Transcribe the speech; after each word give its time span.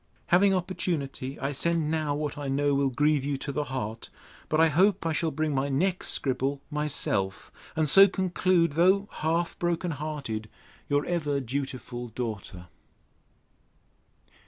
Having 0.33 0.55
opportunity, 0.55 1.39
I 1.39 1.51
send 1.51 1.91
now 1.91 2.15
what 2.15 2.35
I 2.35 2.47
know 2.47 2.73
will 2.73 2.89
grieve 2.89 3.23
you 3.23 3.37
to 3.37 3.51
the 3.51 3.65
heart. 3.65 4.09
But 4.49 4.59
I 4.59 4.67
hope 4.69 5.05
I 5.05 5.11
shall 5.13 5.29
bring 5.29 5.53
my 5.53 5.69
next 5.69 6.07
scribble 6.09 6.59
myself; 6.71 7.51
and 7.75 7.87
so 7.87 8.07
conclude, 8.07 8.71
though 8.71 9.07
half 9.11 9.59
broken 9.59 9.91
hearted, 9.91 10.49
Your 10.89 11.05
ever 11.05 11.39
dutiful 11.39 12.07
DAUGHTER. 12.07 12.65